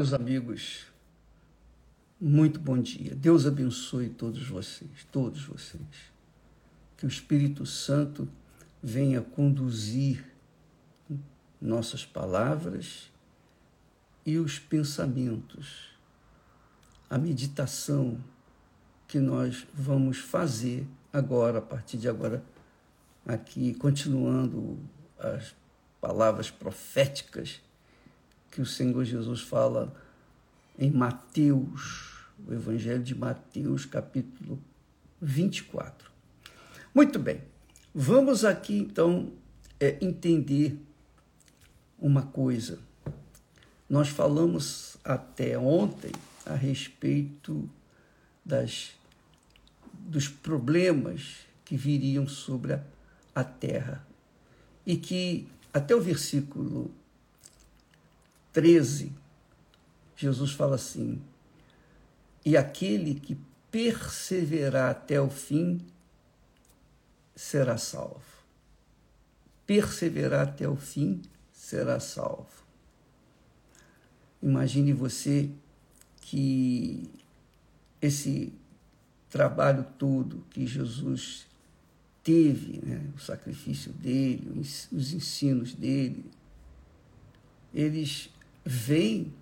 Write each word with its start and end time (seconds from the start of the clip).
Meus 0.00 0.14
amigos, 0.14 0.86
muito 2.18 2.58
bom 2.58 2.80
dia. 2.80 3.14
Deus 3.14 3.44
abençoe 3.44 4.08
todos 4.08 4.48
vocês, 4.48 5.06
todos 5.12 5.44
vocês. 5.44 5.84
Que 6.96 7.04
o 7.04 7.06
Espírito 7.08 7.66
Santo 7.66 8.26
venha 8.82 9.20
conduzir 9.20 10.24
nossas 11.60 12.02
palavras 12.02 13.12
e 14.24 14.38
os 14.38 14.58
pensamentos, 14.58 15.90
a 17.10 17.18
meditação 17.18 18.18
que 19.06 19.18
nós 19.18 19.66
vamos 19.74 20.16
fazer 20.16 20.88
agora, 21.12 21.58
a 21.58 21.62
partir 21.62 21.98
de 21.98 22.08
agora, 22.08 22.42
aqui, 23.26 23.74
continuando 23.74 24.78
as 25.18 25.54
palavras 26.00 26.50
proféticas 26.50 27.60
que 28.50 28.60
o 28.60 28.66
Senhor 28.66 29.04
Jesus 29.04 29.40
fala 29.40 29.94
em 30.78 30.90
Mateus, 30.90 32.16
o 32.46 32.52
Evangelho 32.52 33.02
de 33.02 33.14
Mateus, 33.14 33.84
capítulo 33.84 34.60
24. 35.20 36.10
Muito 36.94 37.18
bem, 37.18 37.42
vamos 37.94 38.44
aqui 38.44 38.78
então 38.78 39.32
é, 39.78 39.96
entender 40.00 40.78
uma 41.98 42.22
coisa. 42.22 42.78
Nós 43.88 44.08
falamos 44.08 44.96
até 45.04 45.58
ontem 45.58 46.12
a 46.46 46.54
respeito 46.54 47.68
das, 48.44 48.92
dos 49.92 50.28
problemas 50.28 51.46
que 51.64 51.76
viriam 51.76 52.26
sobre 52.26 52.72
a, 52.72 52.82
a 53.34 53.44
terra 53.44 54.04
e 54.86 54.96
que 54.96 55.46
até 55.72 55.94
o 55.94 56.00
versículo 56.00 56.90
13, 58.52 59.12
Jesus 60.16 60.52
fala 60.52 60.74
assim: 60.74 61.22
E 62.44 62.56
aquele 62.56 63.14
que 63.14 63.38
perseverar 63.70 64.90
até 64.90 65.20
o 65.20 65.30
fim 65.30 65.80
será 67.34 67.78
salvo. 67.78 68.20
Perseverar 69.66 70.48
até 70.48 70.68
o 70.68 70.76
fim 70.76 71.22
será 71.52 72.00
salvo. 72.00 72.48
Imagine 74.42 74.92
você 74.92 75.50
que 76.20 77.10
esse 78.00 78.52
trabalho 79.28 79.84
todo 79.98 80.44
que 80.50 80.66
Jesus 80.66 81.46
teve, 82.22 82.80
né, 82.84 83.10
o 83.14 83.18
sacrifício 83.18 83.92
dele, 83.92 84.50
os 84.58 85.12
ensinos 85.12 85.72
dele, 85.74 86.24
eles 87.72 88.30
vêm 88.64 89.32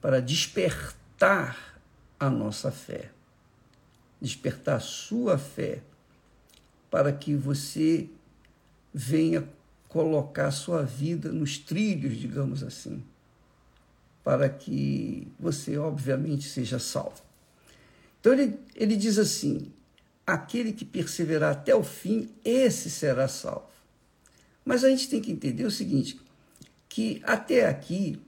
para 0.00 0.20
despertar 0.20 1.80
a 2.18 2.30
nossa 2.30 2.70
fé, 2.70 3.10
despertar 4.20 4.76
a 4.76 4.80
sua 4.80 5.38
fé, 5.38 5.82
para 6.90 7.12
que 7.12 7.34
você 7.34 8.08
venha 8.92 9.48
colocar 9.88 10.50
sua 10.50 10.82
vida 10.82 11.32
nos 11.32 11.58
trilhos, 11.58 12.16
digamos 12.16 12.62
assim, 12.62 13.04
para 14.24 14.48
que 14.48 15.28
você, 15.38 15.76
obviamente, 15.76 16.48
seja 16.48 16.78
salvo. 16.78 17.22
Então 18.20 18.32
ele, 18.32 18.58
ele 18.74 18.96
diz 18.96 19.18
assim: 19.18 19.72
aquele 20.26 20.72
que 20.72 20.84
perseverar 20.84 21.52
até 21.52 21.74
o 21.74 21.82
fim, 21.82 22.30
esse 22.44 22.90
será 22.90 23.26
salvo. 23.28 23.70
Mas 24.64 24.84
a 24.84 24.88
gente 24.88 25.08
tem 25.08 25.20
que 25.20 25.32
entender 25.32 25.64
o 25.64 25.70
seguinte: 25.70 26.20
que 26.88 27.20
até 27.24 27.66
aqui 27.66 28.20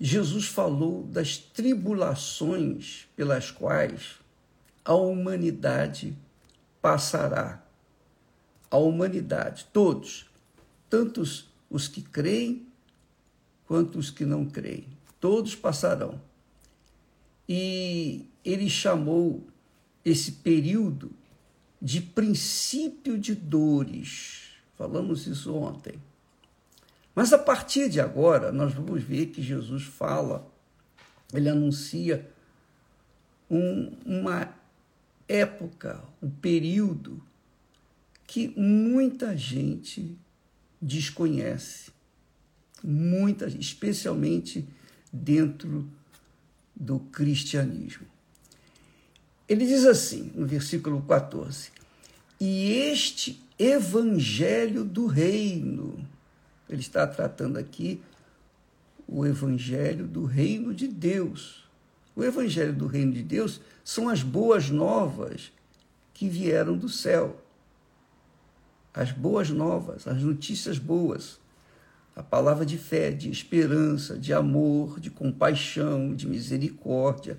Jesus 0.00 0.46
falou 0.46 1.02
das 1.02 1.36
tribulações 1.36 3.08
pelas 3.16 3.50
quais 3.50 4.16
a 4.84 4.94
humanidade 4.94 6.16
passará. 6.80 7.62
A 8.70 8.76
humanidade, 8.76 9.66
todos, 9.72 10.30
tanto 10.88 11.22
os 11.68 11.88
que 11.88 12.02
creem 12.02 12.66
quanto 13.66 13.98
os 13.98 14.10
que 14.10 14.24
não 14.24 14.46
creem, 14.46 14.86
todos 15.18 15.54
passarão. 15.54 16.20
E 17.48 18.26
ele 18.44 18.68
chamou 18.70 19.46
esse 20.04 20.32
período 20.32 21.10
de 21.80 22.00
princípio 22.00 23.18
de 23.18 23.34
dores. 23.34 24.50
Falamos 24.76 25.26
isso 25.26 25.54
ontem. 25.54 25.94
Mas 27.18 27.32
a 27.32 27.38
partir 27.38 27.88
de 27.88 28.00
agora, 28.00 28.52
nós 28.52 28.72
vamos 28.72 29.02
ver 29.02 29.26
que 29.26 29.42
Jesus 29.42 29.82
fala, 29.82 30.48
ele 31.34 31.48
anuncia 31.48 32.30
um, 33.50 33.92
uma 34.06 34.54
época, 35.26 36.00
um 36.22 36.30
período 36.30 37.20
que 38.24 38.54
muita 38.56 39.36
gente 39.36 40.16
desconhece, 40.80 41.90
muita, 42.84 43.48
especialmente 43.48 44.64
dentro 45.12 45.90
do 46.72 47.00
cristianismo. 47.00 48.06
Ele 49.48 49.66
diz 49.66 49.84
assim, 49.84 50.30
no 50.36 50.46
versículo 50.46 51.02
14: 51.02 51.72
E 52.38 52.70
este 52.74 53.42
evangelho 53.58 54.84
do 54.84 55.06
reino, 55.06 56.06
ele 56.68 56.80
está 56.80 57.06
tratando 57.06 57.58
aqui 57.58 58.00
o 59.06 59.24
evangelho 59.24 60.06
do 60.06 60.24
reino 60.24 60.74
de 60.74 60.86
Deus. 60.86 61.66
O 62.14 62.22
evangelho 62.22 62.74
do 62.74 62.86
reino 62.86 63.12
de 63.12 63.22
Deus 63.22 63.60
são 63.82 64.08
as 64.08 64.22
boas 64.22 64.68
novas 64.68 65.50
que 66.12 66.28
vieram 66.28 66.76
do 66.76 66.88
céu. 66.88 67.42
As 68.92 69.12
boas 69.12 69.48
novas, 69.48 70.06
as 70.06 70.22
notícias 70.22 70.78
boas. 70.78 71.40
A 72.14 72.22
palavra 72.22 72.66
de 72.66 72.76
fé, 72.76 73.10
de 73.10 73.30
esperança, 73.30 74.18
de 74.18 74.34
amor, 74.34 75.00
de 75.00 75.10
compaixão, 75.10 76.14
de 76.14 76.26
misericórdia. 76.26 77.38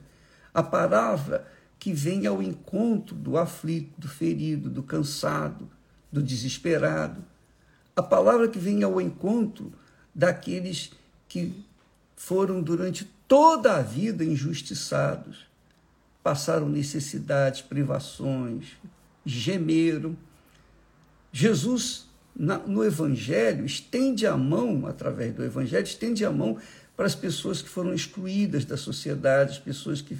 A 0.53 0.63
palavra 0.63 1.45
que 1.77 1.93
vem 1.93 2.25
ao 2.25 2.41
encontro 2.41 3.15
do 3.15 3.37
aflito, 3.37 3.99
do 3.99 4.07
ferido, 4.07 4.69
do 4.69 4.81
cansado, 4.81 5.69
do 6.11 6.23
desesperado 6.23 7.23
a 7.99 8.01
palavra 8.01 8.47
que 8.47 8.57
vem 8.57 8.81
ao 8.81 9.01
encontro 9.01 9.73
daqueles 10.15 10.91
que 11.27 11.53
foram 12.15 12.61
durante 12.61 13.03
toda 13.27 13.75
a 13.75 13.81
vida 13.81 14.23
injustiçados, 14.23 15.45
passaram 16.23 16.69
necessidades, 16.69 17.61
privações, 17.61 18.67
gemeram. 19.25 20.15
Jesus, 21.29 22.07
no 22.33 22.85
Evangelho, 22.85 23.65
estende 23.65 24.25
a 24.25 24.37
mão, 24.37 24.87
através 24.87 25.35
do 25.35 25.43
Evangelho, 25.43 25.83
estende 25.83 26.23
a 26.23 26.31
mão 26.31 26.57
para 26.95 27.05
as 27.05 27.15
pessoas 27.15 27.61
que 27.61 27.67
foram 27.67 27.93
excluídas 27.93 28.63
da 28.63 28.77
sociedade, 28.77 29.51
as 29.51 29.59
pessoas 29.59 30.01
que, 30.01 30.17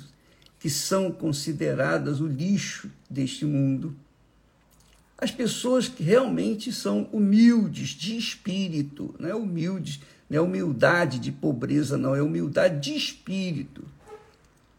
que 0.59 0.69
são 0.69 1.13
consideradas 1.13 2.19
o 2.19 2.28
lixo 2.28 2.91
deste 3.09 3.46
mundo 3.46 3.96
as 5.22 5.31
pessoas 5.31 5.90
que 5.90 6.02
realmente 6.02 6.72
são 6.72 7.09
humildes 7.12 7.90
de 7.90 8.18
espírito, 8.18 9.13
não 9.19 9.28
é 9.28 9.35
humildes, 9.35 10.00
não 10.30 10.38
é 10.38 10.41
humildade 10.41 11.19
de 11.19 11.30
pobreza, 11.30 11.97
não, 11.97 12.16
é 12.16 12.22
humildade 12.22 12.80
de 12.80 12.97
espírito. 12.97 13.84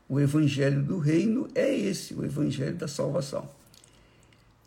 O 0.08 0.18
evangelho 0.18 0.82
do 0.82 0.98
reino 0.98 1.46
é 1.54 1.76
esse, 1.76 2.14
o 2.14 2.24
evangelho 2.24 2.74
da 2.74 2.88
salvação. 2.88 3.50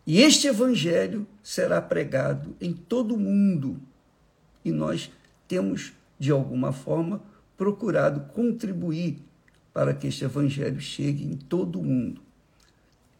E 0.05 0.21
este 0.21 0.47
evangelho 0.47 1.25
será 1.41 1.81
pregado 1.81 2.55
em 2.61 2.71
todo 2.71 3.15
o 3.15 3.19
mundo. 3.19 3.79
E 4.63 4.71
nós 4.71 5.09
temos, 5.47 5.91
de 6.19 6.29
alguma 6.29 6.71
forma, 6.71 7.19
procurado 7.57 8.31
contribuir 8.31 9.17
para 9.73 9.93
que 9.93 10.05
este 10.05 10.23
evangelho 10.23 10.79
chegue 10.79 11.23
em 11.23 11.35
todo 11.35 11.79
o 11.79 11.83
mundo. 11.83 12.21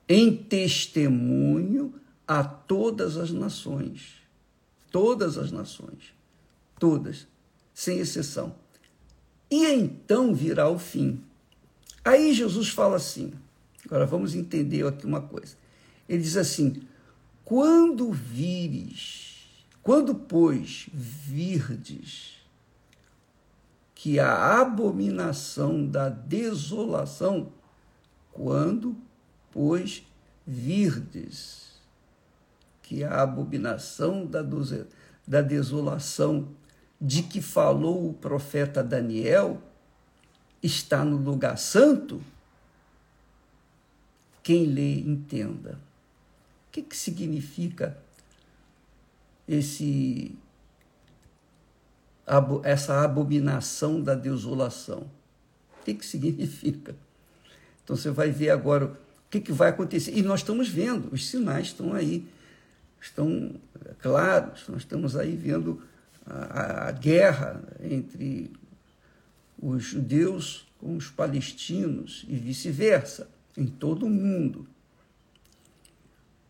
Em 0.08 0.36
testemunho 0.36 1.96
a 2.28 2.44
todas 2.44 3.18
as 3.18 3.32
nações. 3.32 4.22
Todas 4.92 5.38
as 5.38 5.52
nações. 5.52 6.14
Todas, 6.80 7.28
sem 7.74 8.00
exceção. 8.00 8.56
E 9.50 9.66
então 9.66 10.34
virá 10.34 10.70
o 10.70 10.80
fim. 10.80 11.24
Aí 12.04 12.34
Jesus 12.34 12.70
fala 12.70 12.98
assim. 12.98 13.34
Agora 13.86 14.06
vamos 14.06 14.36
entender 14.36 14.86
aqui 14.86 15.06
uma 15.06 15.22
coisa. 15.22 15.56
Ele 16.08 16.22
diz 16.22 16.38
assim: 16.38 16.82
quando 17.44 18.12
vires, 18.12 19.66
quando, 19.82 20.16
pois, 20.16 20.88
virdes 20.94 22.34
que 23.94 24.20
a 24.20 24.60
abominação 24.60 25.86
da 25.86 26.10
desolação, 26.10 27.54
quando, 28.34 28.98
pois, 29.50 30.04
virdes 30.46 31.73
que 32.94 33.04
a 33.04 33.24
abominação 33.24 34.24
da, 34.24 34.46
da 35.28 35.42
desolação 35.42 36.48
de 37.02 37.24
que 37.24 37.42
falou 37.42 38.08
o 38.08 38.14
profeta 38.14 38.84
Daniel, 38.84 39.60
está 40.62 41.04
no 41.04 41.18
lugar 41.18 41.58
santo, 41.58 42.22
quem 44.44 44.68
lê 44.68 45.00
entenda. 45.00 45.80
O 46.68 46.72
que, 46.72 46.84
que 46.84 46.96
significa 46.96 47.98
esse, 49.48 50.38
essa 52.64 53.04
abominação 53.04 54.00
da 54.00 54.14
desolação? 54.14 55.10
O 55.82 55.84
que, 55.84 55.96
que 55.96 56.06
significa? 56.06 56.96
Então 57.84 57.96
você 57.96 58.12
vai 58.12 58.30
ver 58.30 58.52
agora 58.52 58.86
o 58.86 58.98
que, 59.32 59.42
que 59.42 59.52
vai 59.52 59.70
acontecer. 59.70 60.16
E 60.16 60.22
nós 60.22 60.42
estamos 60.42 60.70
vendo, 60.70 61.12
os 61.12 61.28
sinais 61.28 61.68
estão 61.68 61.94
aí, 61.94 62.26
estão 63.04 63.56
claros, 64.00 64.68
nós 64.70 64.80
estamos 64.80 65.16
aí 65.16 65.36
vendo 65.36 65.82
a, 66.26 66.88
a 66.88 66.92
guerra 66.92 67.62
entre 67.82 68.52
os 69.62 69.84
judeus 69.84 70.66
com 70.80 70.96
os 70.96 71.10
palestinos 71.10 72.26
e 72.28 72.36
vice-versa, 72.36 73.30
em 73.58 73.68
todo 73.68 74.06
o 74.06 74.10
mundo. 74.10 74.68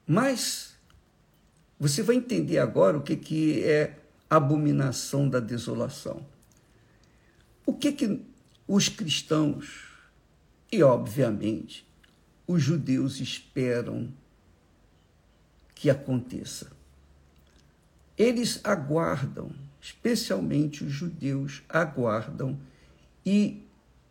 Mas 0.08 0.76
você 1.80 2.02
vai 2.02 2.16
entender 2.16 2.60
agora 2.60 2.98
o 2.98 3.02
que, 3.02 3.16
que 3.16 3.64
é 3.64 4.00
abominação 4.30 5.28
da 5.28 5.40
desolação. 5.40 6.26
O 7.66 7.74
que, 7.74 7.92
que 7.92 8.22
os 8.68 8.90
cristãos 8.90 9.92
e, 10.72 10.82
obviamente, 10.82 11.86
os 12.48 12.62
judeus 12.62 13.20
esperam 13.20 14.12
que 15.84 15.90
aconteça? 15.90 16.72
Eles 18.18 18.62
aguardam, 18.64 19.52
especialmente 19.82 20.82
os 20.82 20.94
judeus 20.94 21.62
aguardam 21.68 22.58
e 23.26 23.68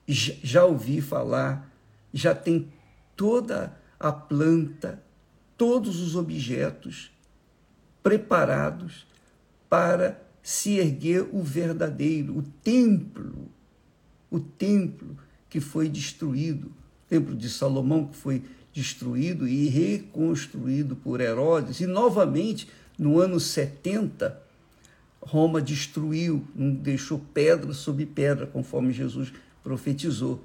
já 0.06 0.66
ouvi 0.66 1.00
falar, 1.00 1.72
já 2.12 2.34
tem 2.34 2.70
toda 3.16 3.74
a 3.98 4.12
planta, 4.12 5.02
todos 5.56 5.98
os 5.98 6.14
objetos 6.14 7.10
preparados 8.02 9.06
para 9.66 10.22
se 10.42 10.76
erguer 10.76 11.26
o 11.32 11.42
verdadeiro, 11.42 12.36
o 12.36 12.42
templo, 12.42 13.48
o 14.30 14.38
templo 14.38 15.16
que 15.48 15.58
foi 15.58 15.88
destruído, 15.88 16.66
o 16.66 17.08
templo 17.08 17.34
de 17.34 17.48
Salomão 17.48 18.08
que 18.08 18.16
foi 18.16 18.42
e 18.74 19.68
reconstruído 19.68 20.96
por 20.96 21.20
Herodes, 21.20 21.80
e 21.80 21.86
novamente 21.86 22.68
no 22.98 23.20
ano 23.20 23.38
70 23.38 24.42
Roma 25.24 25.62
destruiu, 25.62 26.44
não 26.54 26.72
deixou 26.72 27.20
pedra 27.32 27.72
sobre 27.72 28.04
pedra, 28.04 28.46
conforme 28.46 28.92
Jesus 28.92 29.32
profetizou. 29.62 30.42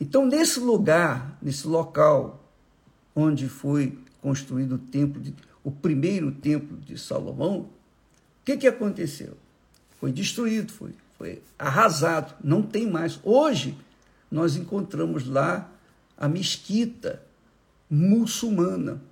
Então, 0.00 0.26
nesse 0.26 0.58
lugar, 0.58 1.38
nesse 1.40 1.66
local 1.68 2.44
onde 3.14 3.48
foi 3.48 3.96
construído 4.20 4.74
o 4.74 4.78
templo, 4.78 5.20
de, 5.20 5.32
o 5.62 5.70
primeiro 5.70 6.32
templo 6.32 6.76
de 6.78 6.98
Salomão, 6.98 7.60
o 7.60 7.68
que, 8.44 8.56
que 8.56 8.66
aconteceu? 8.66 9.36
Foi 10.00 10.10
destruído, 10.10 10.72
foi, 10.72 10.90
foi 11.16 11.42
arrasado, 11.58 12.34
não 12.42 12.62
tem 12.62 12.90
mais. 12.90 13.20
Hoje, 13.22 13.76
nós 14.30 14.56
encontramos 14.56 15.26
lá 15.28 15.70
a 16.16 16.28
mesquita 16.28 17.22
muçulmana. 17.90 19.02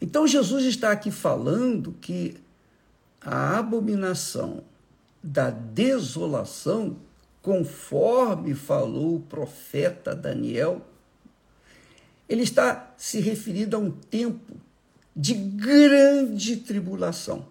Então, 0.00 0.26
Jesus 0.26 0.64
está 0.64 0.90
aqui 0.92 1.10
falando 1.10 1.94
que 2.00 2.36
a 3.20 3.58
abominação 3.58 4.64
da 5.22 5.50
desolação, 5.50 6.96
conforme 7.42 8.54
falou 8.54 9.16
o 9.16 9.20
profeta 9.20 10.14
Daniel, 10.14 10.86
ele 12.28 12.42
está 12.42 12.94
se 12.96 13.20
referindo 13.20 13.76
a 13.76 13.78
um 13.78 13.90
tempo 13.90 14.54
de 15.14 15.34
grande 15.34 16.56
tribulação, 16.56 17.44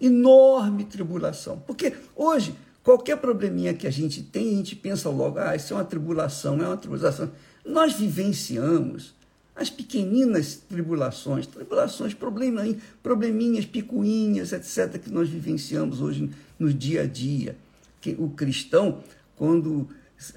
enorme 0.00 0.84
tribulação. 0.84 1.62
Porque 1.66 1.96
hoje, 2.14 2.54
qualquer 2.86 3.16
probleminha 3.16 3.74
que 3.74 3.84
a 3.84 3.90
gente 3.90 4.22
tem, 4.22 4.54
a 4.54 4.56
gente 4.58 4.76
pensa 4.76 5.10
logo, 5.10 5.40
ah, 5.40 5.56
isso 5.56 5.74
é 5.74 5.76
uma 5.76 5.84
tribulação, 5.84 6.62
é 6.62 6.68
uma 6.68 6.76
tribulação. 6.76 7.32
Nós 7.64 7.94
vivenciamos 7.94 9.12
as 9.56 9.68
pequeninas 9.68 10.54
tribulações, 10.54 11.48
tribulações, 11.48 12.14
probleminhas, 12.14 12.76
probleminhas, 13.02 13.64
picuinhas, 13.64 14.52
etc., 14.52 15.00
que 15.02 15.10
nós 15.10 15.28
vivenciamos 15.28 16.00
hoje 16.00 16.30
no 16.60 16.72
dia 16.72 17.02
a 17.02 17.06
dia. 17.06 17.56
Que 18.00 18.14
o 18.16 18.30
cristão, 18.30 19.02
quando 19.34 19.88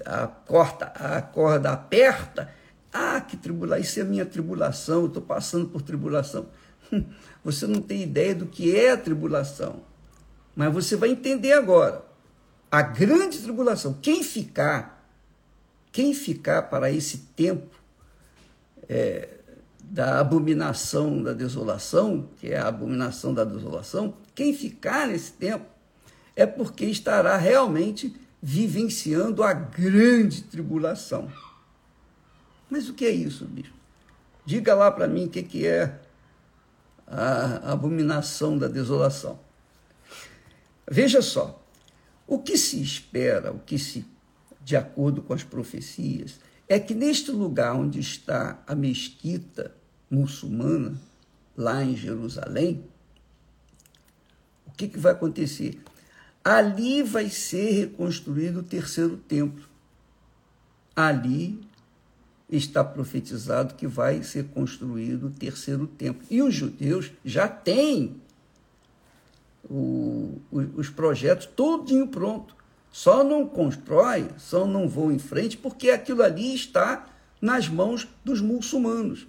a 0.04 0.26
corda, 0.26 0.86
a 0.86 1.22
corda 1.22 1.70
aperta, 1.70 2.52
ah, 2.92 3.20
que 3.20 3.36
tribulação, 3.36 3.80
isso 3.80 4.00
é 4.00 4.02
a 4.02 4.06
minha 4.06 4.26
tribulação, 4.26 5.02
eu 5.02 5.06
estou 5.06 5.22
passando 5.22 5.68
por 5.68 5.82
tribulação. 5.82 6.46
Você 7.44 7.64
não 7.68 7.80
tem 7.80 8.02
ideia 8.02 8.34
do 8.34 8.46
que 8.46 8.74
é 8.76 8.90
a 8.90 8.96
tribulação. 8.96 9.84
Mas 10.56 10.74
você 10.74 10.96
vai 10.96 11.10
entender 11.10 11.52
agora. 11.52 12.09
A 12.70 12.82
grande 12.82 13.38
tribulação, 13.38 13.94
quem 13.94 14.22
ficar, 14.22 15.04
quem 15.90 16.14
ficar 16.14 16.62
para 16.62 16.90
esse 16.90 17.18
tempo, 17.34 17.74
é, 18.88 19.28
da 19.90 20.20
abominação 20.20 21.20
da 21.20 21.32
desolação, 21.32 22.28
que 22.38 22.52
é 22.52 22.58
a 22.58 22.68
abominação 22.68 23.34
da 23.34 23.44
desolação, 23.44 24.14
quem 24.34 24.54
ficar 24.54 25.08
nesse 25.08 25.32
tempo 25.32 25.66
é 26.36 26.46
porque 26.46 26.84
estará 26.84 27.36
realmente 27.36 28.14
vivenciando 28.40 29.42
a 29.42 29.52
grande 29.52 30.42
tribulação. 30.42 31.30
Mas 32.70 32.88
o 32.88 32.94
que 32.94 33.04
é 33.04 33.10
isso, 33.10 33.44
bicho? 33.46 33.74
Diga 34.46 34.74
lá 34.74 34.90
para 34.90 35.08
mim 35.08 35.26
o 35.26 35.28
que, 35.28 35.42
que 35.42 35.66
é 35.66 35.98
a 37.06 37.72
abominação 37.72 38.56
da 38.56 38.68
desolação. 38.68 39.38
Veja 40.88 41.20
só, 41.20 41.59
o 42.30 42.38
que 42.38 42.56
se 42.56 42.80
espera, 42.80 43.50
o 43.50 43.58
que 43.58 43.76
se, 43.76 44.06
de 44.62 44.76
acordo 44.76 45.20
com 45.20 45.34
as 45.34 45.42
profecias, 45.42 46.38
é 46.68 46.78
que 46.78 46.94
neste 46.94 47.32
lugar 47.32 47.74
onde 47.74 47.98
está 47.98 48.62
a 48.68 48.74
mesquita 48.76 49.74
muçulmana, 50.08 50.96
lá 51.56 51.82
em 51.84 51.96
Jerusalém, 51.96 52.84
o 54.64 54.70
que, 54.70 54.86
que 54.86 54.96
vai 54.96 55.10
acontecer? 55.10 55.82
Ali 56.44 57.02
vai 57.02 57.28
ser 57.28 57.72
reconstruído 57.72 58.60
o 58.60 58.62
terceiro 58.62 59.16
templo. 59.16 59.68
Ali 60.94 61.60
está 62.48 62.84
profetizado 62.84 63.74
que 63.74 63.88
vai 63.88 64.22
ser 64.22 64.44
construído 64.50 65.26
o 65.26 65.30
terceiro 65.30 65.88
templo. 65.88 66.24
E 66.30 66.40
os 66.40 66.54
judeus 66.54 67.10
já 67.24 67.48
têm 67.48 68.20
o, 69.70 70.40
os 70.50 70.90
projetos 70.90 71.46
todinho 71.46 72.08
pronto. 72.08 72.56
Só 72.90 73.22
não 73.22 73.46
constrói, 73.46 74.28
só 74.36 74.66
não 74.66 74.88
vão 74.88 75.12
em 75.12 75.18
frente, 75.18 75.56
porque 75.56 75.90
aquilo 75.90 76.22
ali 76.22 76.54
está 76.54 77.06
nas 77.40 77.68
mãos 77.68 78.08
dos 78.24 78.40
muçulmanos. 78.40 79.28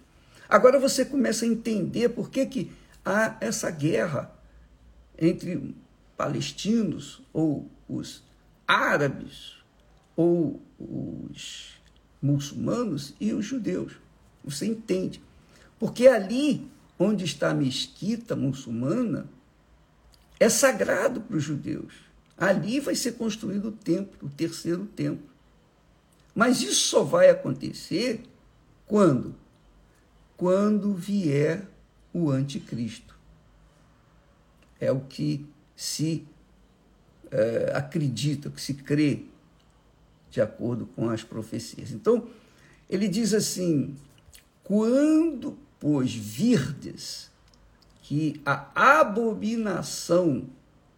Agora 0.49 0.79
você 0.79 1.05
começa 1.05 1.45
a 1.45 1.47
entender 1.47 2.09
por 2.09 2.29
que, 2.29 2.45
que 2.47 2.71
há 3.05 3.37
essa 3.39 3.69
guerra 3.69 4.33
entre 5.17 5.75
palestinos 6.17 7.21
ou 7.31 7.69
os 7.87 8.23
árabes 8.67 9.53
ou 10.15 10.59
os 10.79 11.79
muçulmanos 12.21 13.13
e 13.19 13.31
os 13.31 13.45
judeus. 13.45 13.93
Você 14.43 14.65
entende? 14.65 15.21
Porque 15.79 16.07
ali 16.07 16.67
onde 16.97 17.25
está 17.25 17.51
a 17.51 17.55
mesquita 17.55 18.35
muçulmana 18.35 19.27
é 20.41 20.49
sagrado 20.49 21.21
para 21.21 21.37
os 21.37 21.43
judeus. 21.43 21.93
Ali 22.35 22.79
vai 22.79 22.95
ser 22.95 23.11
construído 23.11 23.67
o 23.67 23.71
templo, 23.71 24.27
o 24.27 24.29
terceiro 24.31 24.87
templo. 24.87 25.29
Mas 26.33 26.63
isso 26.63 26.87
só 26.87 27.03
vai 27.03 27.29
acontecer 27.29 28.23
quando? 28.87 29.35
Quando 30.35 30.95
vier 30.95 31.67
o 32.11 32.31
anticristo. 32.31 33.15
É 34.79 34.91
o 34.91 35.01
que 35.01 35.45
se 35.75 36.25
é, 37.29 37.71
acredita, 37.75 38.49
o 38.49 38.51
que 38.51 38.61
se 38.61 38.73
crê, 38.73 39.25
de 40.31 40.41
acordo 40.41 40.87
com 40.87 41.07
as 41.07 41.23
profecias. 41.23 41.91
Então, 41.91 42.27
ele 42.89 43.07
diz 43.07 43.35
assim: 43.35 43.95
quando, 44.63 45.55
pois, 45.79 46.11
virdes 46.11 47.30
que 48.11 48.41
a 48.45 48.99
abominação 48.99 50.49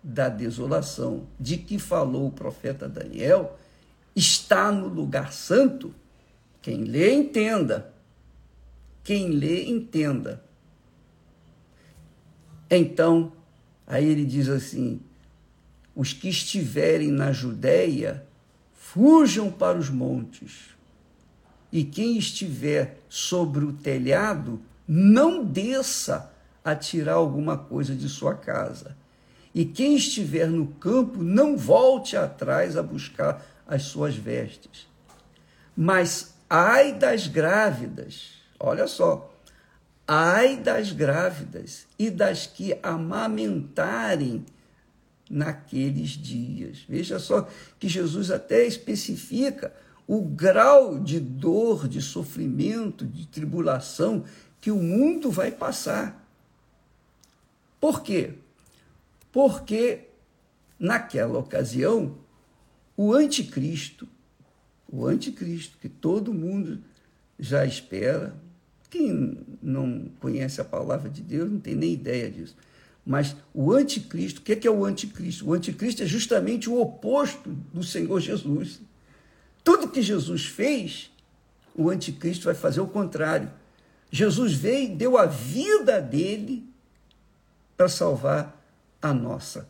da 0.01 0.29
desolação 0.29 1.27
de 1.39 1.57
que 1.57 1.77
falou 1.77 2.29
o 2.29 2.31
profeta 2.31 2.89
Daniel 2.89 3.55
está 4.15 4.71
no 4.71 4.87
lugar 4.87 5.31
santo, 5.31 5.93
quem 6.59 6.85
lê, 6.85 7.13
entenda. 7.13 7.93
Quem 9.03 9.27
lê, 9.27 9.63
entenda. 9.65 10.43
Então, 12.67 13.31
aí 13.85 14.09
ele 14.09 14.25
diz 14.25 14.49
assim: 14.49 14.99
os 15.95 16.13
que 16.13 16.29
estiverem 16.29 17.11
na 17.11 17.31
Judéia, 17.31 18.25
fujam 18.73 19.51
para 19.51 19.77
os 19.77 19.87
montes. 19.87 20.69
E 21.71 21.83
quem 21.83 22.17
estiver 22.17 22.97
sobre 23.07 23.63
o 23.63 23.71
telhado, 23.71 24.59
não 24.87 25.45
desça 25.45 26.32
a 26.63 26.75
tirar 26.75 27.13
alguma 27.13 27.57
coisa 27.57 27.95
de 27.95 28.07
sua 28.07 28.35
casa. 28.35 28.95
E 29.53 29.65
quem 29.65 29.95
estiver 29.95 30.47
no 30.47 30.67
campo, 30.67 31.21
não 31.21 31.55
volte 31.55 32.17
atrás 32.17 32.75
a 32.75 32.81
buscar 32.81 33.45
as 33.67 33.83
suas 33.83 34.15
vestes. 34.15 34.87
Mas 35.75 36.33
ai 36.49 36.93
das 36.93 37.27
grávidas, 37.27 38.33
olha 38.59 38.87
só, 38.87 39.33
ai 40.07 40.57
das 40.57 40.91
grávidas 40.91 41.87
e 41.97 42.09
das 42.09 42.47
que 42.47 42.77
amamentarem 42.81 44.45
naqueles 45.29 46.09
dias. 46.09 46.85
Veja 46.87 47.19
só 47.19 47.47
que 47.79 47.87
Jesus 47.87 48.29
até 48.29 48.65
especifica 48.65 49.73
o 50.07 50.21
grau 50.21 50.99
de 50.99 51.19
dor, 51.19 51.87
de 51.87 52.01
sofrimento, 52.01 53.05
de 53.05 53.25
tribulação 53.27 54.25
que 54.59 54.69
o 54.69 54.77
mundo 54.77 55.31
vai 55.31 55.51
passar. 55.51 56.22
Por 57.83 58.01
quê? 58.01 58.35
Porque 59.29 60.07
naquela 60.79 61.37
ocasião 61.37 62.17
o 62.95 63.11
anticristo, 63.11 64.07
o 64.89 65.05
anticristo 65.05 65.77
que 65.79 65.89
todo 65.89 66.33
mundo 66.33 66.81
já 67.37 67.65
espera, 67.65 68.33
quem 68.89 69.37
não 69.61 70.09
conhece 70.21 70.61
a 70.61 70.63
palavra 70.63 71.09
de 71.09 71.21
Deus 71.21 71.51
não 71.51 71.59
tem 71.59 71.75
nem 71.75 71.91
ideia 71.91 72.31
disso 72.31 72.55
mas 73.05 73.35
o 73.53 73.73
anticristo, 73.73 74.39
o 74.39 74.43
que 74.43 74.65
é 74.65 74.71
o 74.71 74.85
anticristo? 74.85 75.49
O 75.49 75.53
anticristo 75.53 76.03
é 76.03 76.05
justamente 76.05 76.69
o 76.69 76.79
oposto 76.79 77.49
do 77.73 77.83
Senhor 77.83 78.17
Jesus. 78.21 78.79
Tudo 79.61 79.89
que 79.89 80.01
Jesus 80.01 80.45
fez, 80.45 81.11
o 81.75 81.89
anticristo 81.89 82.45
vai 82.45 82.55
fazer 82.55 82.79
o 82.79 82.87
contrário. 82.87 83.51
Jesus 84.09 84.53
veio 84.53 84.95
deu 84.95 85.17
a 85.17 85.25
vida 85.25 85.99
dele 85.99 86.72
para 87.83 87.89
salvar 87.89 88.65
a 89.01 89.13
nossa. 89.13 89.67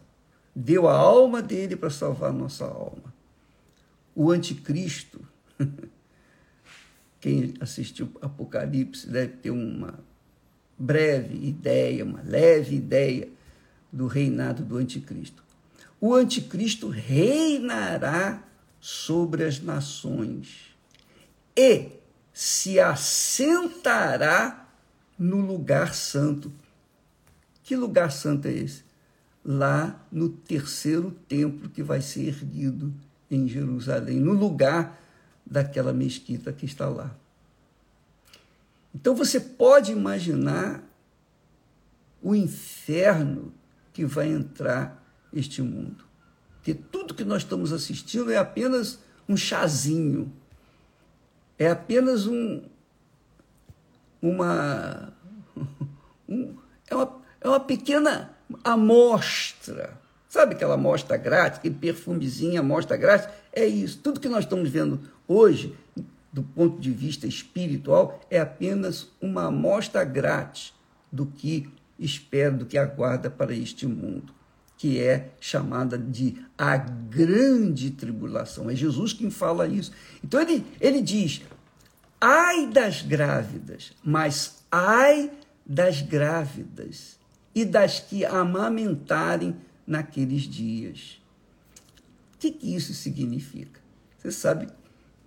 Deu 0.55 0.88
a 0.88 0.96
alma 0.96 1.41
dele 1.41 1.75
para 1.75 1.89
salvar 1.89 2.29
a 2.29 2.34
nossa 2.34 2.63
alma. 2.63 3.12
O 4.13 4.29
anticristo, 4.29 5.20
quem 7.20 7.55
assistiu 7.60 8.12
Apocalipse 8.22 9.10
deve 9.10 9.38
ter 9.38 9.50
uma 9.50 10.00
breve 10.77 11.43
ideia, 11.43 12.05
uma 12.05 12.22
leve 12.22 12.75
ideia 12.75 13.27
do 13.91 14.05
reinado 14.05 14.63
do 14.63 14.77
anticristo. 14.77 15.43
O 16.00 16.13
anticristo 16.13 16.89
reinará 16.89 18.43
sobre 18.79 19.43
as 19.43 19.60
nações 19.60 20.75
e 21.58 21.89
se 22.32 22.79
assentará 22.79 24.67
no 25.17 25.38
lugar 25.38 25.96
santo. 25.96 26.53
Que 27.73 27.77
lugar 27.77 28.11
santo 28.11 28.47
é 28.47 28.51
esse? 28.51 28.83
Lá 29.43 29.99
no 30.11 30.29
terceiro 30.29 31.09
templo 31.27 31.67
que 31.67 31.81
vai 31.81 32.01
ser 32.01 32.27
erguido 32.27 32.93
em 33.31 33.47
Jerusalém, 33.47 34.19
no 34.19 34.31
lugar 34.31 35.01
daquela 35.43 35.91
mesquita 35.91 36.53
que 36.53 36.67
está 36.67 36.87
lá. 36.87 37.17
Então 38.93 39.15
você 39.15 39.39
pode 39.39 39.91
imaginar 39.91 40.87
o 42.21 42.35
inferno 42.35 43.51
que 43.91 44.05
vai 44.05 44.27
entrar 44.27 45.03
este 45.33 45.63
mundo. 45.63 46.05
Que 46.61 46.75
tudo 46.75 47.15
que 47.15 47.25
nós 47.25 47.41
estamos 47.41 47.73
assistindo 47.73 48.31
é 48.31 48.37
apenas 48.37 48.99
um 49.27 49.35
chazinho, 49.35 50.31
é 51.57 51.71
apenas 51.71 52.27
um, 52.27 52.61
uma, 54.21 55.11
um, 56.29 56.55
é 56.87 56.95
uma, 56.95 57.22
é 57.43 57.47
uma 57.47 57.59
pequena 57.59 58.31
amostra. 58.63 60.01
Sabe 60.27 60.55
aquela 60.55 60.73
amostra 60.73 61.15
grátis, 61.17 61.59
aquele 61.59 61.75
perfumezinho, 61.75 62.59
amostra 62.59 62.97
grátis? 62.97 63.29
É 63.51 63.65
isso. 63.65 64.00
Tudo 64.00 64.19
que 64.19 64.29
nós 64.29 64.45
estamos 64.45 64.69
vendo 64.69 65.00
hoje 65.27 65.75
do 66.33 66.41
ponto 66.41 66.81
de 66.81 66.89
vista 66.89 67.27
espiritual, 67.27 68.19
é 68.29 68.39
apenas 68.39 69.07
uma 69.21 69.45
amostra 69.45 70.03
grátis 70.03 70.73
do 71.12 71.27
que 71.27 71.69
espera, 72.00 72.51
do 72.51 72.65
que 72.65 72.75
aguarda 72.75 73.29
para 73.29 73.53
este 73.53 73.85
mundo, 73.85 74.33
que 74.75 75.00
é 75.00 75.29
chamada 75.39 75.95
de 75.95 76.43
a 76.57 76.75
grande 76.75 77.91
tribulação. 77.91 78.67
É 78.67 78.75
Jesus 78.75 79.13
quem 79.13 79.29
fala 79.29 79.67
isso. 79.67 79.91
Então 80.23 80.41
ele, 80.41 80.65
ele 80.81 81.01
diz: 81.01 81.43
ai 82.19 82.65
das 82.65 83.03
grávidas, 83.03 83.93
mas 84.03 84.63
ai 84.71 85.31
das 85.63 86.01
grávidas 86.01 87.19
e 87.53 87.63
das 87.65 88.00
que 88.00 88.25
amamentarem 88.25 89.55
naqueles 89.86 90.43
dias. 90.43 91.22
O 92.36 92.38
que, 92.39 92.51
que 92.51 92.75
isso 92.75 92.93
significa? 92.93 93.79
Você 94.17 94.31
sabe 94.31 94.67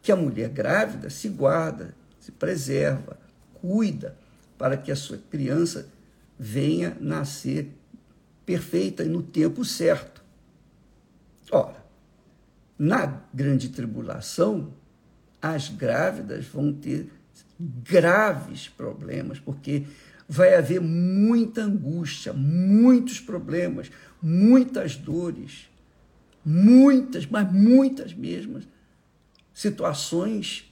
que 0.02 0.12
a 0.12 0.16
mulher 0.16 0.48
grávida 0.48 1.10
se 1.10 1.28
guarda, 1.28 1.94
se 2.20 2.32
preserva, 2.32 3.18
cuida 3.54 4.16
para 4.58 4.76
que 4.76 4.90
a 4.90 4.96
sua 4.96 5.18
criança 5.30 5.88
venha 6.38 6.96
nascer 7.00 7.70
perfeita 8.44 9.02
e 9.02 9.08
no 9.08 9.22
tempo 9.22 9.64
certo. 9.64 10.22
Ora, 11.50 11.84
na 12.78 13.22
grande 13.32 13.70
tribulação, 13.70 14.72
as 15.40 15.68
grávidas 15.68 16.46
vão 16.46 16.72
ter 16.72 17.10
graves 17.58 18.68
problemas, 18.68 19.38
porque 19.38 19.86
vai 20.28 20.54
haver 20.54 20.80
muita 20.80 21.62
angústia, 21.62 22.32
muitos 22.32 23.20
problemas, 23.20 23.90
muitas 24.20 24.96
dores, 24.96 25.68
muitas, 26.44 27.26
mas 27.26 27.50
muitas 27.52 28.12
mesmas, 28.12 28.64
situações 29.54 30.70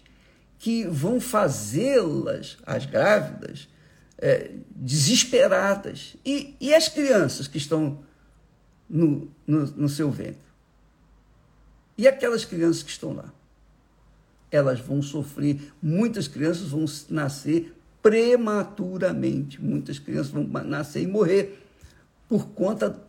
que 0.59 0.87
vão 0.87 1.21
fazê-las, 1.21 2.57
as 2.65 2.87
grávidas, 2.87 3.69
é, 4.19 4.53
desesperadas. 4.75 6.17
E, 6.25 6.57
e 6.61 6.75
as 6.75 6.89
crianças 6.89 7.47
que 7.47 7.59
estão 7.59 8.03
no, 8.89 9.31
no, 9.47 9.67
no 9.67 9.89
seu 9.89 10.11
ventre? 10.11 10.43
E 11.97 12.09
aquelas 12.09 12.45
crianças 12.45 12.83
que 12.83 12.91
estão 12.91 13.13
lá? 13.13 13.33
Elas 14.51 14.81
vão 14.81 15.03
sofrer, 15.03 15.73
muitas 15.83 16.29
crianças 16.29 16.69
vão 16.69 16.85
nascer 17.11 17.74
prematuramente, 18.05 19.63
muitas 19.63 19.99
crianças 19.99 20.31
vão 20.31 20.45
nascer 20.45 21.01
e 21.01 21.07
morrer 21.07 21.59
por 22.29 22.49
conta 22.49 23.03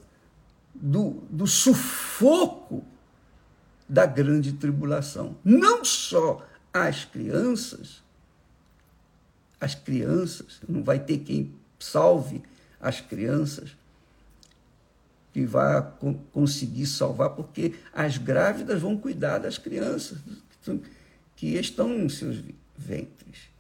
do, 0.74 1.22
do 1.30 1.46
sufoco 1.46 2.82
da 3.90 4.06
grande 4.06 4.54
tribulação. 4.54 5.36
Não 5.44 5.84
só 5.84 6.48
as 6.74 7.04
crianças, 7.04 8.02
as 9.60 9.76
crianças, 9.76 10.62
não 10.66 10.82
vai 10.82 10.98
ter 10.98 11.18
quem 11.18 11.54
salve 11.78 12.42
as 12.80 13.02
crianças, 13.02 13.76
que 15.34 15.46
vai 15.46 15.86
conseguir 16.32 16.86
salvar, 16.86 17.32
porque 17.32 17.76
as 17.92 18.18
grávidas 18.18 18.82
vão 18.82 18.96
cuidar 18.96 19.40
das 19.40 19.58
crianças 19.58 20.20
que 21.36 21.48
estão 21.58 21.94
em 21.94 22.08
seus 22.08 22.42
ventres. 22.78 23.55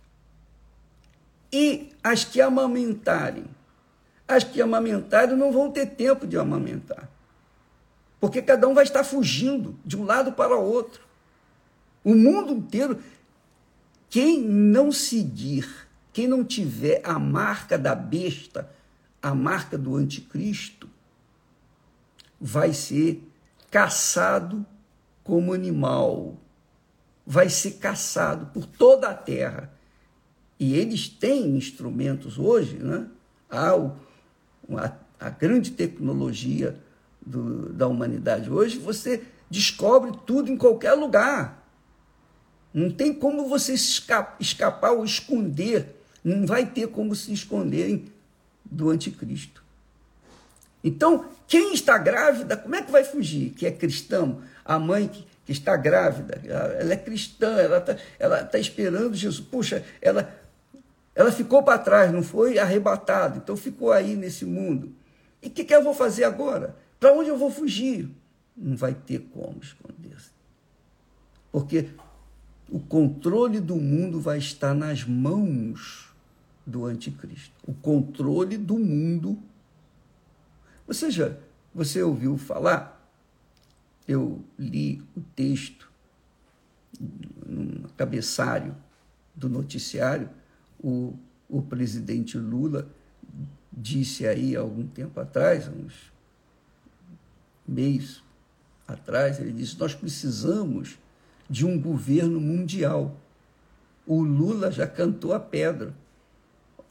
E 1.51 1.93
as 2.03 2.23
que 2.23 2.41
amamentarem, 2.41 3.45
as 4.27 4.43
que 4.43 4.61
amamentarem 4.61 5.35
não 5.35 5.51
vão 5.51 5.71
ter 5.71 5.87
tempo 5.87 6.25
de 6.27 6.37
amamentar. 6.37 7.09
Porque 8.19 8.41
cada 8.41 8.67
um 8.67 8.73
vai 8.73 8.83
estar 8.83 9.03
fugindo 9.03 9.77
de 9.85 9.95
um 9.97 10.03
lado 10.03 10.31
para 10.31 10.57
o 10.57 10.63
outro. 10.63 11.01
O 12.03 12.15
mundo 12.15 12.53
inteiro, 12.53 12.99
quem 14.09 14.41
não 14.41 14.91
seguir, 14.91 15.87
quem 16.11 16.27
não 16.27 16.43
tiver 16.43 17.01
a 17.03 17.19
marca 17.19 17.77
da 17.77 17.93
besta, 17.93 18.69
a 19.21 19.33
marca 19.35 19.77
do 19.77 19.95
anticristo, 19.95 20.89
vai 22.39 22.73
ser 22.73 23.21
caçado 23.71 24.65
como 25.23 25.53
animal, 25.53 26.37
vai 27.25 27.49
ser 27.49 27.71
caçado 27.73 28.45
por 28.47 28.65
toda 28.65 29.09
a 29.09 29.13
terra. 29.13 29.71
E 30.59 30.75
eles 30.75 31.07
têm 31.07 31.57
instrumentos 31.57 32.37
hoje, 32.37 32.77
né? 32.77 33.07
Há 33.49 33.75
o, 33.75 33.95
a, 35.19 35.29
grande 35.29 35.71
tecnologia 35.71 36.79
do, 37.25 37.73
da 37.73 37.87
humanidade 37.87 38.49
hoje, 38.49 38.77
você 38.77 39.23
descobre 39.49 40.11
tudo 40.25 40.51
em 40.51 40.57
qualquer 40.57 40.93
lugar. 40.93 41.63
Não 42.73 42.91
tem 42.91 43.13
como 43.13 43.47
você 43.47 43.73
escapar, 43.73 44.91
ou 44.91 45.05
esconder. 45.05 45.95
Não 46.23 46.45
vai 46.45 46.65
ter 46.65 46.87
como 46.87 47.15
se 47.15 47.31
esconderem 47.31 48.05
do 48.63 48.89
anticristo. 48.89 49.63
Então, 50.83 51.25
quem 51.47 51.73
está 51.73 51.97
grávida, 51.97 52.57
como 52.57 52.75
é 52.75 52.81
que 52.81 52.91
vai 52.91 53.03
fugir? 53.03 53.51
Que 53.51 53.65
é 53.65 53.71
cristão, 53.71 54.41
a 54.63 54.77
mãe 54.77 55.07
que, 55.07 55.25
que 55.45 55.51
está 55.51 55.75
grávida, 55.77 56.41
ela 56.45 56.93
é 56.93 56.97
cristã, 56.97 57.57
ela 57.57 57.77
está 57.77 57.97
ela 58.19 58.43
tá 58.43 58.59
esperando 58.59 59.15
Jesus. 59.15 59.39
Puxa, 59.39 59.83
ela, 60.01 60.31
ela 61.15 61.31
ficou 61.31 61.63
para 61.63 61.79
trás, 61.79 62.11
não 62.11 62.21
foi 62.21 62.59
arrebatada, 62.59 63.37
então 63.37 63.55
ficou 63.55 63.91
aí 63.91 64.15
nesse 64.17 64.45
mundo. 64.45 64.93
E 65.41 65.47
o 65.47 65.49
que, 65.49 65.63
que 65.63 65.73
eu 65.73 65.81
vou 65.81 65.93
fazer 65.93 66.25
agora? 66.25 66.75
Para 66.99 67.13
onde 67.13 67.29
eu 67.29 67.37
vou 67.37 67.49
fugir? 67.49 68.09
Não 68.55 68.75
vai 68.75 68.93
ter 68.93 69.19
como 69.33 69.59
esconder-se. 69.61 70.31
Porque 71.51 71.89
o 72.69 72.79
controle 72.79 73.61
do 73.61 73.77
mundo 73.77 74.19
vai 74.19 74.37
estar 74.37 74.73
nas 74.73 75.05
mãos 75.05 76.13
do 76.65 76.85
anticristo. 76.85 77.53
O 77.65 77.73
controle 77.73 78.57
do 78.57 78.77
mundo. 78.77 79.37
Você 80.87 81.09
já, 81.09 81.31
você 81.73 82.01
ouviu 82.01 82.37
falar? 82.37 82.93
Eu 84.07 84.43
li 84.57 85.01
o 85.15 85.21
texto 85.35 85.89
no 87.45 87.89
cabeçário 87.89 88.75
do 89.35 89.49
noticiário, 89.49 90.29
o, 90.85 91.15
o 91.49 91.63
presidente 91.63 92.37
Lula 92.37 92.87
disse 93.71 94.27
aí 94.27 94.55
algum 94.55 94.85
tempo 94.85 95.19
atrás, 95.19 95.67
uns 95.67 96.13
meses 97.67 98.21
atrás, 98.87 99.39
ele 99.39 99.51
disse: 99.51 99.79
Nós 99.79 99.95
precisamos 99.95 100.99
de 101.49 101.65
um 101.65 101.81
governo 101.81 102.39
mundial. 102.39 103.17
O 104.05 104.21
Lula 104.21 104.71
já 104.71 104.85
cantou 104.85 105.33
a 105.33 105.39
pedra. 105.39 105.91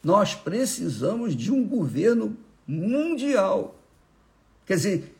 Nós 0.02 0.34
precisamos 0.34 1.36
de 1.36 1.52
um 1.52 1.64
governo 1.64 2.36
mundial. 2.66 3.78
Quer 4.66 4.74
dizer, 4.74 5.16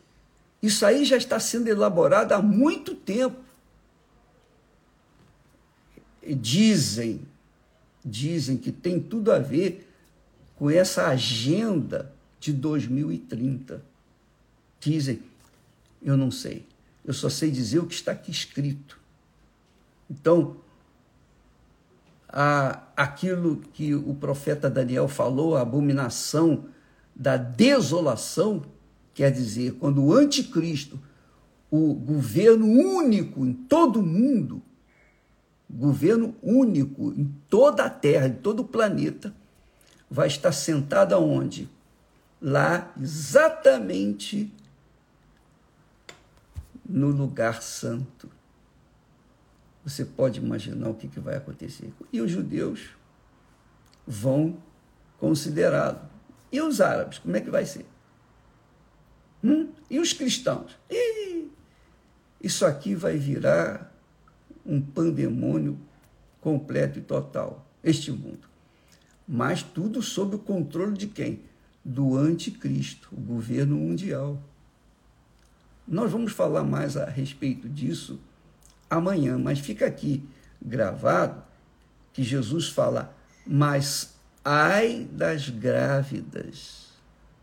isso 0.61 0.85
aí 0.85 1.05
já 1.05 1.17
está 1.17 1.39
sendo 1.39 1.69
elaborado 1.69 2.33
há 2.33 2.43
muito 2.43 2.97
tempo. 2.97 3.39
Dizem, 6.27 7.21
dizem 8.05 8.57
que 8.57 8.71
tem 8.71 9.01
tudo 9.01 9.33
a 9.33 9.39
ver 9.39 9.91
com 10.57 10.71
essa 10.71 11.09
agenda 11.09 12.13
de 12.39 12.53
2030. 12.53 13.83
Dizem, 14.79 15.23
eu 16.03 16.17
não 16.17 16.31
sei. 16.31 16.67
Eu 17.05 17.15
só 17.15 17.29
sei 17.29 17.51
dizer 17.51 17.79
o 17.79 17.87
que 17.87 17.95
está 17.95 18.13
aqui 18.13 18.31
escrito. 18.31 18.99
Então, 20.11 20.57
a, 22.29 22.83
aquilo 22.97 23.57
que 23.73 23.95
o 23.95 24.15
profeta 24.15 24.69
Daniel 24.69 25.09
falou, 25.09 25.57
a 25.57 25.63
abominação 25.63 26.67
da 27.15 27.37
desolação, 27.37 28.63
quer 29.15 29.31
dizer, 29.31 29.75
quando 29.75 30.03
o 30.03 30.13
anticristo, 30.13 31.01
o 31.71 31.95
governo 31.95 32.67
único 32.67 33.47
em 33.47 33.53
todo 33.53 34.01
o 34.01 34.03
mundo, 34.03 34.63
governo 35.75 36.35
único 36.43 37.13
em 37.13 37.25
toda 37.49 37.85
a 37.85 37.91
Terra, 37.91 38.29
em 38.29 38.35
todo 38.35 38.61
o 38.61 38.65
planeta, 38.65 39.35
vai 40.09 40.29
estar 40.29 40.53
sentado 40.53 41.15
aonde? 41.15 41.69
Lá, 42.41 42.93
exatamente 43.01 44.53
no 46.89 47.09
lugar 47.09 47.63
santo. 47.63 48.31
Você 49.85 50.05
pode 50.05 50.39
imaginar 50.41 50.89
o 50.89 50.95
que, 50.95 51.09
que 51.09 51.21
vai 51.21 51.37
acontecer. 51.37 51.93
E 52.13 52.21
os 52.21 52.31
judeus 52.31 52.91
vão 54.07 54.57
considerá-lo. 55.19 56.01
E 56.53 56.61
os 56.61 56.81
árabes, 56.81 57.19
como 57.19 57.37
é 57.37 57.41
que 57.41 57.51
vai 57.51 57.67
ser? 57.67 57.87
Hum? 59.43 59.71
E 59.91 59.99
os 59.99 60.13
cristãos? 60.13 60.77
E 60.89 61.49
isso 62.43 62.65
aqui 62.65 62.95
vai 62.95 63.17
virar 63.17 63.94
um 64.65 64.81
pandemônio 64.81 65.79
completo 66.41 66.99
e 66.99 67.03
total, 67.03 67.67
este 67.83 68.11
mundo. 68.11 68.49
Mas 69.27 69.63
tudo 69.63 70.03
sob 70.03 70.37
o 70.37 70.39
controle 70.39 70.97
de 70.97 71.07
quem? 71.07 71.41
Do 71.85 72.17
anticristo, 72.17 73.09
o 73.13 73.21
governo 73.21 73.77
mundial. 73.77 74.43
Nós 75.87 76.11
vamos 76.11 76.33
falar 76.33 76.65
mais 76.65 76.97
a 76.97 77.07
respeito 77.07 77.69
disso 77.69 78.19
amanhã, 78.89 79.39
mas 79.39 79.59
fica 79.59 79.87
aqui 79.87 80.23
gravado 80.61 81.43
que 82.13 82.23
Jesus 82.23 82.69
fala: 82.69 83.15
Mas 83.47 84.15
ai 84.45 85.09
das 85.11 85.49
grávidas 85.49 86.89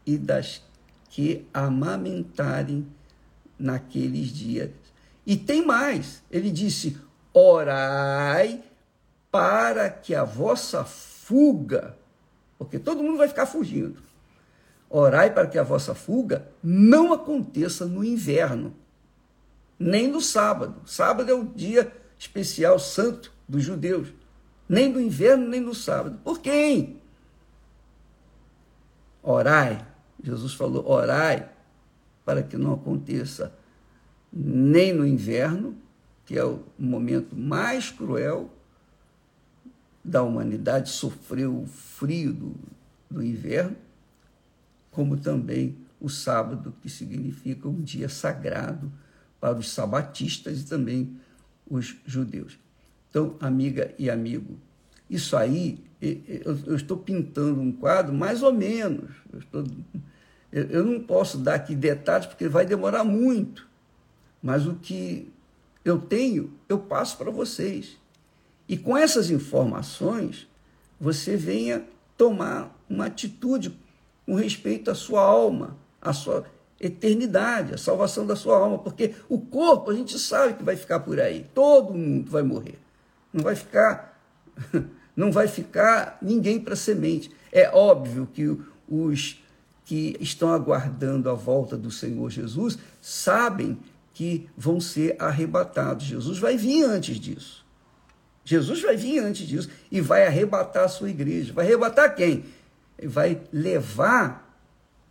e 0.05 0.17
das 0.17 0.63
que 1.09 1.45
amamentarem 1.53 2.87
naqueles 3.59 4.29
dias. 4.29 4.71
E 5.25 5.35
tem 5.37 5.65
mais, 5.65 6.23
ele 6.31 6.49
disse: 6.49 6.97
Orai 7.33 8.63
para 9.31 9.89
que 9.89 10.13
a 10.13 10.23
vossa 10.23 10.83
fuga, 10.83 11.95
porque 12.57 12.77
todo 12.77 13.03
mundo 13.03 13.17
vai 13.17 13.27
ficar 13.27 13.45
fugindo 13.45 14.11
Orai 14.91 15.33
para 15.33 15.47
que 15.47 15.57
a 15.57 15.63
vossa 15.63 15.95
fuga 15.95 16.49
não 16.61 17.13
aconteça 17.13 17.85
no 17.85 18.03
inverno, 18.03 18.75
nem 19.79 20.09
no 20.09 20.19
sábado. 20.19 20.81
Sábado 20.85 21.31
é 21.31 21.33
o 21.33 21.45
dia 21.45 21.89
especial 22.19 22.77
santo 22.77 23.31
dos 23.47 23.63
judeus. 23.63 24.09
Nem 24.67 24.91
no 24.91 24.99
inverno, 24.99 25.47
nem 25.47 25.61
no 25.61 25.73
sábado. 25.73 26.19
Por 26.25 26.41
quem? 26.41 27.01
Orai. 29.23 29.87
Jesus 30.21 30.53
falou: 30.53 30.85
orai 30.85 31.49
para 32.25 32.43
que 32.43 32.57
não 32.57 32.73
aconteça 32.73 33.53
nem 34.31 34.91
no 34.91 35.07
inverno, 35.07 35.73
que 36.31 36.37
é 36.37 36.45
o 36.45 36.63
momento 36.79 37.35
mais 37.35 37.89
cruel 37.89 38.49
da 40.01 40.23
humanidade, 40.23 40.89
sofreu 40.89 41.63
o 41.63 41.67
frio 41.67 42.31
do, 42.31 42.55
do 43.09 43.21
inverno, 43.21 43.75
como 44.91 45.17
também 45.17 45.75
o 45.99 46.07
sábado, 46.07 46.73
que 46.81 46.89
significa 46.89 47.67
um 47.67 47.81
dia 47.81 48.07
sagrado 48.07 48.89
para 49.41 49.57
os 49.57 49.71
sabatistas 49.71 50.61
e 50.61 50.65
também 50.67 51.19
os 51.69 51.97
judeus. 52.05 52.57
Então, 53.09 53.35
amiga 53.41 53.93
e 53.99 54.09
amigo, 54.09 54.57
isso 55.09 55.35
aí, 55.35 55.83
eu 55.99 56.77
estou 56.77 56.95
pintando 56.95 57.59
um 57.59 57.73
quadro 57.73 58.13
mais 58.13 58.41
ou 58.41 58.53
menos. 58.53 59.11
Eu, 59.33 59.39
estou, 59.39 59.65
eu 60.49 60.85
não 60.85 61.01
posso 61.01 61.37
dar 61.37 61.55
aqui 61.55 61.75
detalhes 61.75 62.25
porque 62.25 62.47
vai 62.47 62.65
demorar 62.65 63.03
muito, 63.03 63.67
mas 64.41 64.65
o 64.65 64.75
que 64.75 65.29
eu 65.83 65.99
tenho, 65.99 66.53
eu 66.69 66.79
passo 66.79 67.17
para 67.17 67.31
vocês. 67.31 67.97
E 68.67 68.77
com 68.77 68.95
essas 68.95 69.29
informações, 69.29 70.47
você 70.99 71.35
venha 71.35 71.85
tomar 72.17 72.77
uma 72.89 73.07
atitude 73.07 73.77
com 74.25 74.35
respeito 74.35 74.91
à 74.91 74.95
sua 74.95 75.21
alma, 75.21 75.77
à 76.01 76.13
sua 76.13 76.45
eternidade, 76.79 77.73
à 77.73 77.77
salvação 77.77 78.25
da 78.25 78.35
sua 78.35 78.57
alma, 78.57 78.79
porque 78.79 79.13
o 79.27 79.39
corpo 79.39 79.91
a 79.91 79.93
gente 79.93 80.17
sabe 80.17 80.53
que 80.53 80.63
vai 80.63 80.75
ficar 80.75 80.99
por 81.01 81.19
aí, 81.19 81.47
todo 81.53 81.93
mundo 81.93 82.29
vai 82.29 82.43
morrer. 82.43 82.79
Não 83.33 83.43
vai 83.43 83.55
ficar 83.55 84.11
não 85.15 85.31
vai 85.31 85.47
ficar 85.47 86.17
ninguém 86.21 86.59
para 86.59 86.75
semente. 86.75 87.31
É 87.51 87.69
óbvio 87.69 88.27
que 88.31 88.57
os 88.87 89.43
que 89.85 90.15
estão 90.19 90.53
aguardando 90.53 91.29
a 91.29 91.33
volta 91.33 91.77
do 91.77 91.91
Senhor 91.91 92.29
Jesus 92.29 92.77
sabem 93.01 93.77
que 94.13 94.49
vão 94.57 94.79
ser 94.79 95.15
arrebatados. 95.19 96.05
Jesus 96.05 96.37
vai 96.37 96.57
vir 96.57 96.83
antes 96.83 97.19
disso. 97.19 97.65
Jesus 98.43 98.81
vai 98.81 98.97
vir 98.97 99.19
antes 99.19 99.47
disso 99.47 99.69
e 99.91 100.01
vai 100.01 100.25
arrebatar 100.25 100.85
a 100.85 100.89
sua 100.89 101.09
igreja. 101.09 101.53
Vai 101.53 101.65
arrebatar 101.65 102.15
quem? 102.15 102.43
vai 103.07 103.41
levar 103.51 104.49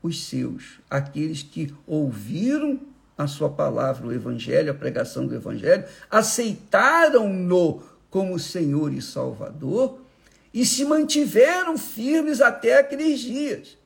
os 0.03 0.25
seus, 0.25 0.79
aqueles 0.89 1.43
que 1.43 1.75
ouviram 1.87 2.81
a 3.19 3.27
sua 3.27 3.51
palavra, 3.51 4.07
o 4.07 4.13
Evangelho, 4.13 4.71
a 4.71 4.75
pregação 4.75 5.27
do 5.27 5.35
Evangelho, 5.35 5.85
aceitaram-no 6.11 7.83
como 8.09 8.39
Senhor 8.39 8.93
e 8.93 9.03
Salvador 9.03 10.01
e 10.55 10.65
se 10.65 10.85
mantiveram 10.85 11.77
firmes 11.77 12.41
até 12.41 12.79
aqueles 12.79 13.21
dias. 13.21 13.77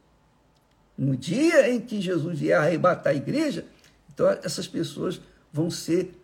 No 0.96 1.16
dia 1.16 1.68
em 1.68 1.80
que 1.80 2.00
Jesus 2.00 2.38
vier 2.38 2.56
arrebatar 2.56 3.12
a 3.12 3.16
igreja, 3.16 3.66
então 4.14 4.28
essas 4.42 4.66
pessoas 4.68 5.20
vão 5.52 5.70
ser 5.70 6.16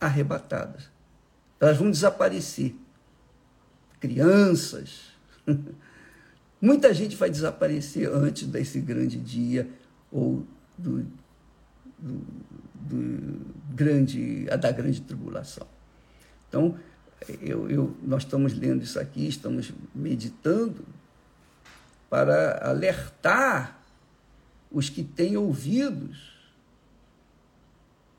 arrebatadas. 0.00 0.90
Elas 1.60 1.78
vão 1.78 1.90
desaparecer. 1.90 2.74
Crianças, 4.00 5.14
Muita 6.60 6.94
gente 6.94 7.14
vai 7.16 7.28
desaparecer 7.28 8.08
antes 8.08 8.46
desse 8.46 8.80
grande 8.80 9.18
dia 9.18 9.68
ou 10.10 10.46
do, 10.78 11.06
do, 11.98 12.26
do 12.74 13.54
grande, 13.70 14.44
da 14.46 14.72
grande 14.72 15.02
tribulação. 15.02 15.66
Então, 16.48 16.78
eu, 17.40 17.68
eu, 17.68 17.96
nós 18.02 18.22
estamos 18.22 18.54
lendo 18.54 18.82
isso 18.82 18.98
aqui, 18.98 19.28
estamos 19.28 19.72
meditando 19.94 20.86
para 22.08 22.66
alertar 22.66 23.78
os 24.74 24.90
que 24.90 25.04
têm 25.04 25.36
ouvidos 25.36 26.34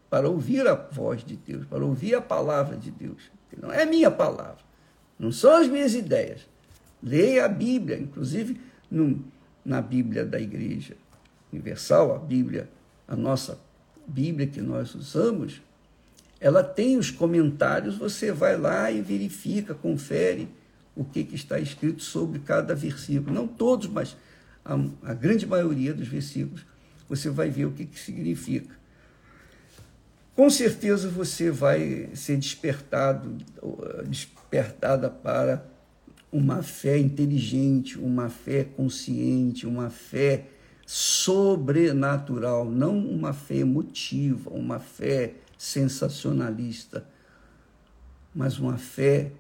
para 0.10 0.30
ouvir 0.30 0.66
a 0.66 0.74
voz 0.74 1.24
de 1.24 1.36
Deus, 1.36 1.66
para 1.66 1.84
ouvir 1.84 2.16
a 2.16 2.22
palavra 2.22 2.78
de 2.78 2.90
Deus. 2.90 3.30
Não 3.62 3.72
é 3.72 3.86
minha 3.86 4.10
palavra, 4.10 4.64
não 5.20 5.32
são 5.32 5.56
as 5.58 5.68
minhas 5.68 5.94
ideias. 5.94 6.48
Leia 7.04 7.46
a 7.46 7.50
Bíblia, 7.50 8.00
inclusive 8.00 8.60
no, 8.90 9.24
na 9.64 9.82
Bíblia 9.82 10.26
da 10.26 10.40
Igreja 10.40 10.96
Universal, 11.52 12.16
a 12.16 12.20
Bíblia, 12.20 12.70
a 13.08 13.16
nossa 13.16 13.60
Bíblia 14.08 14.48
que 14.48 14.62
nós 14.62 14.96
usamos, 14.96 15.62
ela 16.40 16.64
tem 16.64 16.98
os 16.98 17.12
comentários, 17.12 17.98
você 17.98 18.32
vai 18.32 18.58
lá 18.58 18.90
e 18.92 19.02
verifica, 19.02 19.74
confere 19.74 20.48
o 20.96 21.04
que, 21.04 21.24
que 21.24 21.36
está 21.36 21.60
escrito 21.60 22.02
sobre 22.02 22.40
cada 22.40 22.74
versículo. 22.74 23.34
Não 23.34 23.48
todos, 23.48 23.88
mas 23.88 24.16
a, 24.66 24.74
a 25.04 25.14
grande 25.14 25.46
maioria 25.46 25.94
dos 25.94 26.08
versículos, 26.08 26.66
você 27.08 27.30
vai 27.30 27.50
ver 27.50 27.66
o 27.66 27.72
que, 27.72 27.86
que 27.86 28.00
significa. 28.00 28.76
Com 30.36 30.50
certeza 30.50 31.08
você 31.08 31.50
vai 31.50 32.10
ser 32.14 32.36
despertado, 32.38 33.38
despertada 34.06 35.10
para 35.10 35.66
uma 36.32 36.62
fé 36.62 36.98
inteligente, 36.98 37.98
uma 37.98 38.28
fé 38.28 38.66
consciente, 38.66 39.66
uma 39.66 39.90
fé 39.90 40.48
sobrenatural, 40.86 42.66
não 42.66 42.98
uma 42.98 43.32
fé 43.32 43.58
emotiva, 43.58 44.50
uma 44.50 44.78
fé 44.78 45.36
sensacionalista, 45.58 47.08
mas 48.34 48.60
uma 48.60 48.78
fé 48.78 49.32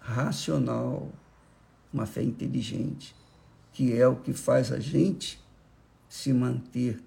racional, 0.00 1.10
uma 1.92 2.06
fé 2.06 2.22
inteligente, 2.22 3.14
que 3.72 3.96
é 3.96 4.06
o 4.06 4.16
que 4.16 4.32
faz 4.32 4.70
a 4.70 4.78
gente 4.78 5.40
se 6.08 6.32
manter 6.32 7.02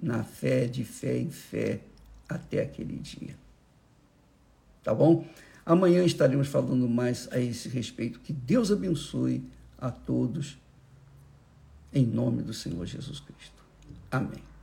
na 0.00 0.24
fé, 0.24 0.66
de 0.66 0.84
fé 0.84 1.18
em 1.18 1.30
fé, 1.30 1.80
até 2.28 2.62
aquele 2.62 2.98
dia. 2.98 3.36
Tá 4.82 4.94
bom? 4.94 5.26
Amanhã 5.64 6.04
estaremos 6.04 6.48
falando 6.48 6.88
mais 6.88 7.28
a 7.32 7.40
esse 7.40 7.68
respeito. 7.68 8.20
Que 8.20 8.32
Deus 8.32 8.70
abençoe 8.70 9.42
a 9.78 9.90
todos, 9.90 10.58
em 11.92 12.06
nome 12.06 12.42
do 12.42 12.54
Senhor 12.54 12.86
Jesus 12.86 13.20
Cristo. 13.20 13.64
Amém. 14.10 14.55